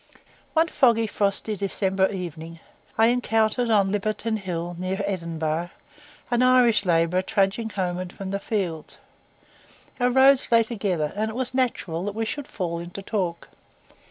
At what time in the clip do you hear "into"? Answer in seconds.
12.79-13.03